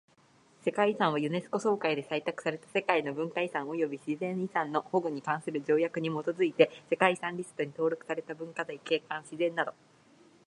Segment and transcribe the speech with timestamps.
[0.65, 9.75] 世界遺産はユネスコ総会で採択された世界の文化遺産及び自然遺産の保護に関する条約に基づいて世界遺産リストに登録された文化財、景観、自然など。